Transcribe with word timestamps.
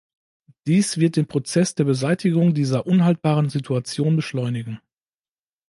Dies 0.65 0.97
wird 0.97 1.15
den 1.15 1.27
Prozess 1.27 1.75
der 1.75 1.83
Beseitigung 1.83 2.55
dieser 2.55 2.87
unhaltbaren 2.87 3.49
Situation 3.51 4.15
beschleunigen. 4.15 4.81